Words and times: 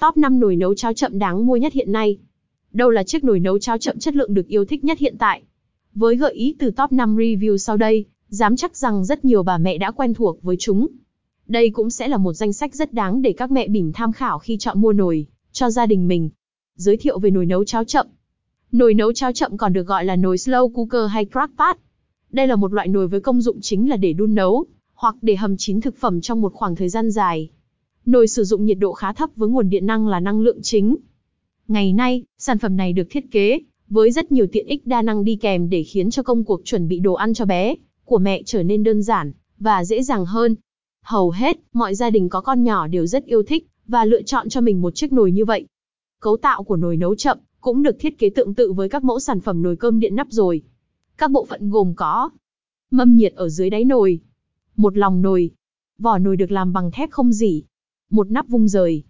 Top 0.00 0.16
5 0.16 0.40
nồi 0.40 0.56
nấu 0.56 0.74
cháo 0.74 0.92
chậm 0.92 1.18
đáng 1.18 1.46
mua 1.46 1.56
nhất 1.56 1.72
hiện 1.72 1.92
nay. 1.92 2.18
Đâu 2.72 2.90
là 2.90 3.02
chiếc 3.02 3.24
nồi 3.24 3.40
nấu 3.40 3.58
cháo 3.58 3.78
chậm 3.78 3.98
chất 3.98 4.16
lượng 4.16 4.34
được 4.34 4.48
yêu 4.48 4.64
thích 4.64 4.84
nhất 4.84 4.98
hiện 4.98 5.16
tại? 5.18 5.42
Với 5.94 6.16
gợi 6.16 6.32
ý 6.32 6.56
từ 6.58 6.70
top 6.70 6.92
5 6.92 7.16
review 7.16 7.56
sau 7.56 7.76
đây, 7.76 8.04
dám 8.28 8.56
chắc 8.56 8.76
rằng 8.76 9.04
rất 9.04 9.24
nhiều 9.24 9.42
bà 9.42 9.58
mẹ 9.58 9.78
đã 9.78 9.90
quen 9.90 10.14
thuộc 10.14 10.42
với 10.42 10.56
chúng. 10.58 10.86
Đây 11.46 11.70
cũng 11.70 11.90
sẽ 11.90 12.08
là 12.08 12.16
một 12.16 12.32
danh 12.32 12.52
sách 12.52 12.74
rất 12.74 12.92
đáng 12.92 13.22
để 13.22 13.32
các 13.32 13.50
mẹ 13.50 13.68
bỉm 13.68 13.92
tham 13.92 14.12
khảo 14.12 14.38
khi 14.38 14.56
chọn 14.60 14.80
mua 14.80 14.92
nồi 14.92 15.26
cho 15.52 15.70
gia 15.70 15.86
đình 15.86 16.08
mình. 16.08 16.30
Giới 16.76 16.96
thiệu 16.96 17.18
về 17.18 17.30
nồi 17.30 17.46
nấu 17.46 17.64
cháo 17.64 17.84
chậm. 17.84 18.06
Nồi 18.72 18.94
nấu 18.94 19.12
cháo 19.12 19.32
chậm 19.32 19.56
còn 19.56 19.72
được 19.72 19.86
gọi 19.86 20.04
là 20.04 20.16
nồi 20.16 20.36
slow 20.36 20.68
cooker 20.72 21.10
hay 21.10 21.24
crockpot. 21.24 21.76
Đây 22.30 22.46
là 22.46 22.56
một 22.56 22.72
loại 22.72 22.88
nồi 22.88 23.08
với 23.08 23.20
công 23.20 23.40
dụng 23.40 23.60
chính 23.60 23.90
là 23.90 23.96
để 23.96 24.12
đun 24.12 24.34
nấu 24.34 24.64
hoặc 24.94 25.14
để 25.22 25.36
hầm 25.36 25.56
chín 25.56 25.80
thực 25.80 25.96
phẩm 25.96 26.20
trong 26.20 26.40
một 26.40 26.52
khoảng 26.54 26.76
thời 26.76 26.88
gian 26.88 27.10
dài. 27.10 27.50
Nồi 28.06 28.28
sử 28.28 28.44
dụng 28.44 28.64
nhiệt 28.64 28.78
độ 28.78 28.92
khá 28.92 29.12
thấp 29.12 29.30
với 29.36 29.48
nguồn 29.48 29.70
điện 29.70 29.86
năng 29.86 30.08
là 30.08 30.20
năng 30.20 30.40
lượng 30.40 30.58
chính. 30.62 30.96
Ngày 31.68 31.92
nay, 31.92 32.24
sản 32.38 32.58
phẩm 32.58 32.76
này 32.76 32.92
được 32.92 33.06
thiết 33.10 33.30
kế 33.30 33.58
với 33.88 34.10
rất 34.10 34.32
nhiều 34.32 34.46
tiện 34.52 34.66
ích 34.66 34.86
đa 34.86 35.02
năng 35.02 35.24
đi 35.24 35.36
kèm 35.36 35.70
để 35.70 35.82
khiến 35.82 36.10
cho 36.10 36.22
công 36.22 36.44
cuộc 36.44 36.60
chuẩn 36.64 36.88
bị 36.88 36.98
đồ 36.98 37.14
ăn 37.14 37.34
cho 37.34 37.44
bé 37.44 37.74
của 38.04 38.18
mẹ 38.18 38.42
trở 38.42 38.62
nên 38.62 38.82
đơn 38.82 39.02
giản 39.02 39.32
và 39.58 39.84
dễ 39.84 40.02
dàng 40.02 40.26
hơn. 40.26 40.54
Hầu 41.04 41.30
hết, 41.30 41.60
mọi 41.72 41.94
gia 41.94 42.10
đình 42.10 42.28
có 42.28 42.40
con 42.40 42.64
nhỏ 42.64 42.86
đều 42.86 43.06
rất 43.06 43.24
yêu 43.24 43.42
thích 43.42 43.66
và 43.86 44.04
lựa 44.04 44.22
chọn 44.22 44.48
cho 44.48 44.60
mình 44.60 44.82
một 44.82 44.94
chiếc 44.94 45.12
nồi 45.12 45.32
như 45.32 45.44
vậy. 45.44 45.66
Cấu 46.20 46.36
tạo 46.36 46.62
của 46.62 46.76
nồi 46.76 46.96
nấu 46.96 47.14
chậm 47.14 47.38
cũng 47.60 47.82
được 47.82 47.96
thiết 47.98 48.18
kế 48.18 48.30
tương 48.30 48.54
tự 48.54 48.72
với 48.72 48.88
các 48.88 49.04
mẫu 49.04 49.20
sản 49.20 49.40
phẩm 49.40 49.62
nồi 49.62 49.76
cơm 49.76 50.00
điện 50.00 50.16
nắp 50.16 50.26
rồi. 50.30 50.62
Các 51.16 51.30
bộ 51.30 51.44
phận 51.44 51.70
gồm 51.70 51.94
có 51.96 52.30
mâm 52.90 53.16
nhiệt 53.16 53.34
ở 53.34 53.48
dưới 53.48 53.70
đáy 53.70 53.84
nồi, 53.84 54.20
một 54.76 54.96
lòng 54.96 55.22
nồi, 55.22 55.50
vỏ 55.98 56.18
nồi 56.18 56.36
được 56.36 56.50
làm 56.50 56.72
bằng 56.72 56.90
thép 56.90 57.10
không 57.10 57.32
dỉ, 57.32 57.64
một 58.10 58.30
nắp 58.30 58.48
vung 58.48 58.68
rời. 58.68 59.02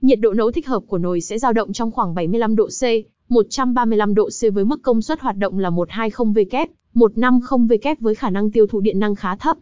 Nhiệt 0.00 0.20
độ 0.20 0.32
nấu 0.32 0.52
thích 0.52 0.66
hợp 0.66 0.82
của 0.86 0.98
nồi 0.98 1.20
sẽ 1.20 1.38
dao 1.38 1.52
động 1.52 1.72
trong 1.72 1.90
khoảng 1.90 2.14
75 2.14 2.56
độ 2.56 2.68
C, 2.68 2.82
135 3.28 4.14
độ 4.14 4.28
C 4.28 4.54
với 4.54 4.64
mức 4.64 4.82
công 4.82 5.02
suất 5.02 5.20
hoạt 5.20 5.36
động 5.36 5.58
là 5.58 5.70
120W, 5.70 6.66
150W 6.94 7.94
với 8.00 8.14
khả 8.14 8.30
năng 8.30 8.50
tiêu 8.50 8.66
thụ 8.66 8.80
điện 8.80 8.98
năng 8.98 9.14
khá 9.14 9.36
thấp. 9.36 9.56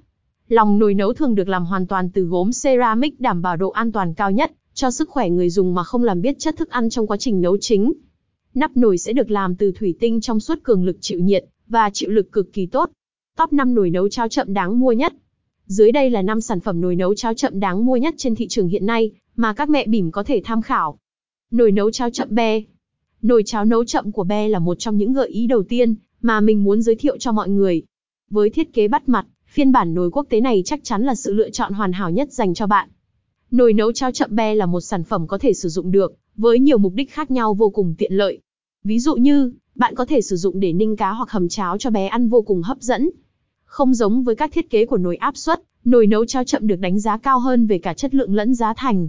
Lòng 0.48 0.78
nồi 0.78 0.94
nấu 0.94 1.12
thường 1.12 1.34
được 1.34 1.48
làm 1.48 1.64
hoàn 1.64 1.86
toàn 1.86 2.10
từ 2.10 2.22
gốm 2.22 2.50
ceramic 2.62 3.20
đảm 3.20 3.42
bảo 3.42 3.56
độ 3.56 3.70
an 3.70 3.92
toàn 3.92 4.14
cao 4.14 4.30
nhất 4.30 4.52
cho 4.74 4.90
sức 4.90 5.08
khỏe 5.08 5.30
người 5.30 5.50
dùng 5.50 5.74
mà 5.74 5.84
không 5.84 6.04
làm 6.04 6.22
biết 6.22 6.38
chất 6.38 6.56
thức 6.56 6.70
ăn 6.70 6.90
trong 6.90 7.06
quá 7.06 7.16
trình 7.16 7.40
nấu 7.40 7.56
chính. 7.60 7.92
Nắp 8.54 8.76
nồi 8.76 8.98
sẽ 8.98 9.12
được 9.12 9.30
làm 9.30 9.56
từ 9.56 9.72
thủy 9.72 9.94
tinh 10.00 10.20
trong 10.20 10.40
suốt 10.40 10.58
cường 10.62 10.84
lực 10.84 10.96
chịu 11.00 11.18
nhiệt 11.18 11.44
và 11.68 11.90
chịu 11.92 12.10
lực 12.10 12.32
cực 12.32 12.52
kỳ 12.52 12.66
tốt. 12.66 12.90
Top 13.38 13.52
5 13.52 13.74
nồi 13.74 13.90
nấu 13.90 14.08
cháo 14.08 14.28
chậm 14.28 14.54
đáng 14.54 14.80
mua 14.80 14.92
nhất. 14.92 15.12
Dưới 15.66 15.92
đây 15.92 16.10
là 16.10 16.22
5 16.22 16.40
sản 16.40 16.60
phẩm 16.60 16.80
nồi 16.80 16.96
nấu 16.96 17.14
cháo 17.14 17.34
chậm 17.34 17.60
đáng 17.60 17.86
mua 17.86 17.96
nhất 17.96 18.14
trên 18.16 18.34
thị 18.34 18.46
trường 18.48 18.68
hiện 18.68 18.86
nay 18.86 19.10
mà 19.36 19.52
các 19.52 19.68
mẹ 19.68 19.86
bỉm 19.86 20.10
có 20.10 20.22
thể 20.22 20.40
tham 20.44 20.62
khảo. 20.62 20.98
Nồi 21.50 21.72
nấu 21.72 21.90
cháo 21.90 22.10
chậm 22.10 22.28
Be. 22.30 22.62
Nồi 23.22 23.42
cháo 23.46 23.64
nấu 23.64 23.84
chậm 23.84 24.12
của 24.12 24.24
Be 24.24 24.48
là 24.48 24.58
một 24.58 24.78
trong 24.78 24.96
những 24.96 25.12
gợi 25.12 25.28
ý 25.28 25.46
đầu 25.46 25.62
tiên 25.62 25.94
mà 26.22 26.40
mình 26.40 26.64
muốn 26.64 26.82
giới 26.82 26.94
thiệu 26.94 27.18
cho 27.18 27.32
mọi 27.32 27.48
người. 27.48 27.82
Với 28.30 28.50
thiết 28.50 28.72
kế 28.72 28.88
bắt 28.88 29.08
mặt, 29.08 29.26
phiên 29.46 29.72
bản 29.72 29.94
nồi 29.94 30.10
quốc 30.10 30.26
tế 30.30 30.40
này 30.40 30.62
chắc 30.64 30.80
chắn 30.82 31.02
là 31.02 31.14
sự 31.14 31.32
lựa 31.32 31.50
chọn 31.50 31.72
hoàn 31.72 31.92
hảo 31.92 32.10
nhất 32.10 32.32
dành 32.32 32.54
cho 32.54 32.66
bạn. 32.66 32.88
Nồi 33.50 33.72
nấu 33.72 33.92
cháo 33.92 34.12
chậm 34.12 34.36
Be 34.36 34.54
là 34.54 34.66
một 34.66 34.80
sản 34.80 35.04
phẩm 35.04 35.26
có 35.26 35.38
thể 35.38 35.52
sử 35.52 35.68
dụng 35.68 35.90
được 35.90 36.16
với 36.36 36.58
nhiều 36.58 36.78
mục 36.78 36.92
đích 36.94 37.12
khác 37.12 37.30
nhau 37.30 37.54
vô 37.54 37.70
cùng 37.70 37.94
tiện 37.98 38.12
lợi. 38.12 38.40
Ví 38.84 38.98
dụ 38.98 39.14
như, 39.14 39.52
bạn 39.74 39.94
có 39.94 40.04
thể 40.04 40.20
sử 40.20 40.36
dụng 40.36 40.60
để 40.60 40.72
ninh 40.72 40.96
cá 40.96 41.10
hoặc 41.10 41.30
hầm 41.30 41.48
cháo 41.48 41.78
cho 41.78 41.90
bé 41.90 42.06
ăn 42.06 42.28
vô 42.28 42.42
cùng 42.42 42.62
hấp 42.62 42.80
dẫn. 42.80 43.10
Không 43.76 43.94
giống 43.94 44.22
với 44.22 44.34
các 44.34 44.52
thiết 44.52 44.70
kế 44.70 44.86
của 44.86 44.96
nồi 44.96 45.16
áp 45.16 45.36
suất, 45.36 45.62
nồi 45.84 46.06
nấu 46.06 46.26
cháo 46.26 46.44
chậm 46.44 46.66
được 46.66 46.76
đánh 46.76 47.00
giá 47.00 47.16
cao 47.16 47.38
hơn 47.38 47.66
về 47.66 47.78
cả 47.78 47.94
chất 47.94 48.14
lượng 48.14 48.34
lẫn 48.34 48.54
giá 48.54 48.74
thành. 48.76 49.08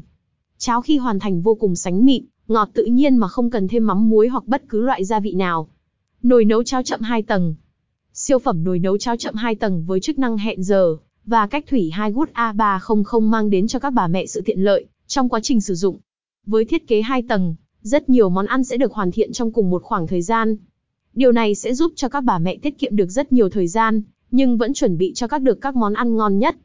Cháo 0.57 0.81
khi 0.81 0.97
hoàn 0.97 1.19
thành 1.19 1.41
vô 1.41 1.55
cùng 1.55 1.75
sánh 1.75 2.05
mịn, 2.05 2.25
ngọt 2.47 2.69
tự 2.73 2.85
nhiên 2.85 3.17
mà 3.17 3.27
không 3.27 3.49
cần 3.49 3.67
thêm 3.67 3.87
mắm 3.87 4.09
muối 4.09 4.27
hoặc 4.27 4.47
bất 4.47 4.63
cứ 4.69 4.81
loại 4.81 5.05
gia 5.05 5.19
vị 5.19 5.33
nào. 5.33 5.67
Nồi 6.23 6.45
nấu 6.45 6.63
cháo 6.63 6.83
chậm 6.83 7.01
2 7.01 7.21
tầng. 7.21 7.55
Siêu 8.13 8.39
phẩm 8.39 8.63
nồi 8.63 8.79
nấu 8.79 8.97
cháo 8.97 9.17
chậm 9.17 9.35
2 9.35 9.55
tầng 9.55 9.83
với 9.83 9.99
chức 9.99 10.19
năng 10.19 10.37
hẹn 10.37 10.63
giờ 10.63 10.95
và 11.25 11.47
cách 11.47 11.65
thủy 11.69 11.89
2 11.93 12.11
gút 12.11 12.29
A300 12.33 13.21
mang 13.21 13.49
đến 13.49 13.67
cho 13.67 13.79
các 13.79 13.93
bà 13.93 14.07
mẹ 14.07 14.25
sự 14.25 14.41
tiện 14.45 14.59
lợi 14.59 14.85
trong 15.07 15.29
quá 15.29 15.39
trình 15.43 15.61
sử 15.61 15.75
dụng. 15.75 15.97
Với 16.45 16.65
thiết 16.65 16.87
kế 16.87 17.01
2 17.01 17.21
tầng, 17.21 17.55
rất 17.81 18.09
nhiều 18.09 18.29
món 18.29 18.45
ăn 18.45 18.63
sẽ 18.63 18.77
được 18.77 18.93
hoàn 18.93 19.11
thiện 19.11 19.33
trong 19.33 19.51
cùng 19.51 19.69
một 19.69 19.83
khoảng 19.83 20.07
thời 20.07 20.21
gian. 20.21 20.55
Điều 21.13 21.31
này 21.31 21.55
sẽ 21.55 21.73
giúp 21.73 21.93
cho 21.95 22.09
các 22.09 22.23
bà 22.23 22.39
mẹ 22.39 22.57
tiết 22.57 22.79
kiệm 22.79 22.95
được 22.95 23.09
rất 23.09 23.31
nhiều 23.31 23.49
thời 23.49 23.67
gian, 23.67 24.01
nhưng 24.31 24.57
vẫn 24.57 24.73
chuẩn 24.73 24.97
bị 24.97 25.13
cho 25.15 25.27
các 25.27 25.41
được 25.41 25.61
các 25.61 25.75
món 25.75 25.93
ăn 25.93 26.15
ngon 26.15 26.39
nhất. 26.39 26.55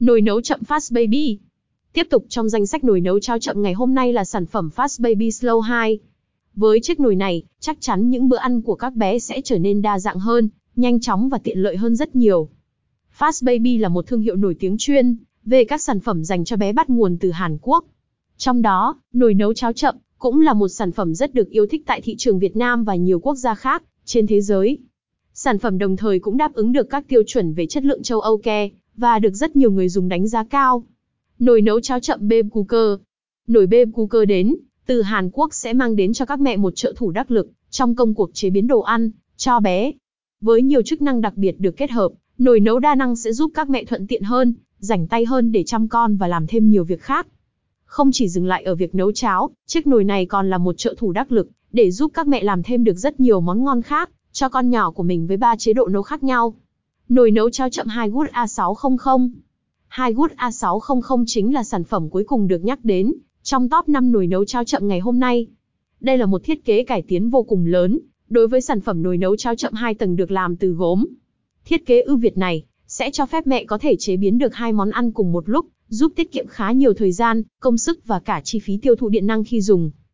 Nồi 0.00 0.20
nấu 0.20 0.40
chậm 0.40 0.60
Fast 0.68 0.94
Baby 0.94 1.38
Tiếp 1.92 2.06
tục 2.10 2.24
trong 2.28 2.48
danh 2.48 2.66
sách 2.66 2.84
nồi 2.84 3.00
nấu 3.00 3.20
cháo 3.20 3.38
chậm 3.38 3.62
ngày 3.62 3.72
hôm 3.72 3.94
nay 3.94 4.12
là 4.12 4.24
sản 4.24 4.46
phẩm 4.46 4.70
Fast 4.76 5.02
Baby 5.02 5.28
Slow 5.28 5.60
2. 5.60 5.98
Với 6.54 6.80
chiếc 6.80 7.00
nồi 7.00 7.14
này, 7.14 7.42
chắc 7.60 7.76
chắn 7.80 8.10
những 8.10 8.28
bữa 8.28 8.36
ăn 8.36 8.62
của 8.62 8.74
các 8.74 8.94
bé 8.94 9.18
sẽ 9.18 9.40
trở 9.40 9.58
nên 9.58 9.82
đa 9.82 9.98
dạng 9.98 10.18
hơn, 10.18 10.48
nhanh 10.76 11.00
chóng 11.00 11.28
và 11.28 11.38
tiện 11.38 11.58
lợi 11.58 11.76
hơn 11.76 11.96
rất 11.96 12.16
nhiều. 12.16 12.48
Fast 13.18 13.46
Baby 13.46 13.78
là 13.78 13.88
một 13.88 14.06
thương 14.06 14.20
hiệu 14.20 14.36
nổi 14.36 14.56
tiếng 14.60 14.76
chuyên 14.78 15.16
về 15.44 15.64
các 15.64 15.82
sản 15.82 16.00
phẩm 16.00 16.24
dành 16.24 16.44
cho 16.44 16.56
bé 16.56 16.72
bắt 16.72 16.90
nguồn 16.90 17.16
từ 17.20 17.30
Hàn 17.30 17.58
Quốc. 17.60 17.84
Trong 18.36 18.62
đó, 18.62 19.00
nồi 19.12 19.34
nấu 19.34 19.54
cháo 19.54 19.72
chậm 19.72 19.96
cũng 20.18 20.40
là 20.40 20.52
một 20.52 20.68
sản 20.68 20.92
phẩm 20.92 21.14
rất 21.14 21.34
được 21.34 21.50
yêu 21.50 21.66
thích 21.66 21.82
tại 21.86 22.00
thị 22.00 22.14
trường 22.18 22.38
Việt 22.38 22.56
Nam 22.56 22.84
và 22.84 22.94
nhiều 22.94 23.20
quốc 23.20 23.34
gia 23.34 23.54
khác 23.54 23.82
trên 24.04 24.26
thế 24.26 24.40
giới. 24.40 24.78
Sản 25.38 25.58
phẩm 25.58 25.78
đồng 25.78 25.96
thời 25.96 26.18
cũng 26.18 26.36
đáp 26.36 26.54
ứng 26.54 26.72
được 26.72 26.90
các 26.90 27.08
tiêu 27.08 27.22
chuẩn 27.26 27.52
về 27.52 27.66
chất 27.66 27.84
lượng 27.84 28.02
châu 28.02 28.20
Âu 28.20 28.38
ke 28.38 28.68
và 28.96 29.18
được 29.18 29.34
rất 29.34 29.56
nhiều 29.56 29.70
người 29.70 29.88
dùng 29.88 30.08
đánh 30.08 30.28
giá 30.28 30.44
cao. 30.44 30.84
Nồi 31.38 31.62
nấu 31.62 31.80
cháo 31.80 32.00
chậm 32.00 32.28
bêm 32.28 32.50
Cooker 32.50 33.00
Nồi 33.46 33.66
bêm 33.66 33.92
Cooker 33.92 34.28
đến 34.28 34.56
từ 34.86 35.02
Hàn 35.02 35.30
Quốc 35.32 35.54
sẽ 35.54 35.72
mang 35.72 35.96
đến 35.96 36.12
cho 36.12 36.24
các 36.24 36.40
mẹ 36.40 36.56
một 36.56 36.72
trợ 36.76 36.92
thủ 36.96 37.10
đắc 37.10 37.30
lực 37.30 37.48
trong 37.70 37.94
công 37.94 38.14
cuộc 38.14 38.30
chế 38.34 38.50
biến 38.50 38.66
đồ 38.66 38.80
ăn 38.80 39.10
cho 39.36 39.60
bé. 39.60 39.92
Với 40.40 40.62
nhiều 40.62 40.82
chức 40.82 41.02
năng 41.02 41.20
đặc 41.20 41.36
biệt 41.36 41.60
được 41.60 41.76
kết 41.76 41.90
hợp, 41.90 42.12
nồi 42.38 42.60
nấu 42.60 42.78
đa 42.78 42.94
năng 42.94 43.16
sẽ 43.16 43.32
giúp 43.32 43.50
các 43.54 43.70
mẹ 43.70 43.84
thuận 43.84 44.06
tiện 44.06 44.22
hơn, 44.22 44.54
rảnh 44.78 45.06
tay 45.06 45.24
hơn 45.24 45.52
để 45.52 45.64
chăm 45.64 45.88
con 45.88 46.16
và 46.16 46.28
làm 46.28 46.46
thêm 46.46 46.70
nhiều 46.70 46.84
việc 46.84 47.02
khác. 47.02 47.26
Không 47.84 48.12
chỉ 48.12 48.28
dừng 48.28 48.46
lại 48.46 48.64
ở 48.64 48.74
việc 48.74 48.94
nấu 48.94 49.12
cháo, 49.12 49.50
chiếc 49.66 49.86
nồi 49.86 50.04
này 50.04 50.26
còn 50.26 50.50
là 50.50 50.58
một 50.58 50.78
trợ 50.78 50.94
thủ 50.98 51.12
đắc 51.12 51.32
lực 51.32 51.48
để 51.72 51.90
giúp 51.90 52.10
các 52.14 52.28
mẹ 52.28 52.42
làm 52.42 52.62
thêm 52.62 52.84
được 52.84 52.96
rất 52.96 53.20
nhiều 53.20 53.40
món 53.40 53.64
ngon 53.64 53.82
khác 53.82 54.10
cho 54.38 54.48
con 54.48 54.70
nhỏ 54.70 54.90
của 54.90 55.02
mình 55.02 55.26
với 55.26 55.36
ba 55.36 55.56
chế 55.56 55.72
độ 55.72 55.88
nấu 55.88 56.02
khác 56.02 56.22
nhau. 56.22 56.54
Nồi 57.08 57.30
nấu 57.30 57.50
cháo 57.50 57.70
chậm 57.70 57.86
2 57.86 58.08
gut 58.10 58.28
A600 58.30 59.30
2 59.88 60.12
gut 60.12 60.32
A600 60.36 61.24
chính 61.26 61.54
là 61.54 61.64
sản 61.64 61.84
phẩm 61.84 62.08
cuối 62.10 62.24
cùng 62.24 62.48
được 62.48 62.64
nhắc 62.64 62.78
đến 62.84 63.12
trong 63.42 63.68
top 63.68 63.88
5 63.88 64.12
nồi 64.12 64.26
nấu 64.26 64.44
cháo 64.44 64.64
chậm 64.64 64.88
ngày 64.88 65.00
hôm 65.00 65.20
nay. 65.20 65.46
Đây 66.00 66.18
là 66.18 66.26
một 66.26 66.44
thiết 66.44 66.64
kế 66.64 66.84
cải 66.84 67.02
tiến 67.02 67.30
vô 67.30 67.42
cùng 67.42 67.66
lớn 67.66 67.98
đối 68.28 68.48
với 68.48 68.60
sản 68.60 68.80
phẩm 68.80 69.02
nồi 69.02 69.16
nấu 69.16 69.36
cháo 69.36 69.56
chậm 69.56 69.72
2 69.72 69.94
tầng 69.94 70.16
được 70.16 70.30
làm 70.30 70.56
từ 70.56 70.68
gốm. 70.68 71.06
Thiết 71.64 71.86
kế 71.86 72.00
ưu 72.00 72.16
việt 72.16 72.38
này 72.38 72.64
sẽ 72.86 73.10
cho 73.10 73.26
phép 73.26 73.46
mẹ 73.46 73.64
có 73.64 73.78
thể 73.78 73.96
chế 73.98 74.16
biến 74.16 74.38
được 74.38 74.54
hai 74.54 74.72
món 74.72 74.90
ăn 74.90 75.12
cùng 75.12 75.32
một 75.32 75.48
lúc, 75.48 75.66
giúp 75.88 76.12
tiết 76.16 76.32
kiệm 76.32 76.46
khá 76.46 76.72
nhiều 76.72 76.94
thời 76.94 77.12
gian, 77.12 77.42
công 77.60 77.78
sức 77.78 78.06
và 78.06 78.18
cả 78.18 78.40
chi 78.44 78.58
phí 78.58 78.76
tiêu 78.76 78.96
thụ 78.96 79.08
điện 79.08 79.26
năng 79.26 79.44
khi 79.44 79.60
dùng. 79.60 79.90